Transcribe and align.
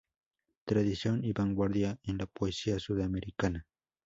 Tradición 0.65 1.23
y 1.23 1.31
vanguardia 1.31 1.99
en 2.01 2.17
la 2.17 2.25
poesía 2.25 2.79
sudamericana. 2.79 3.67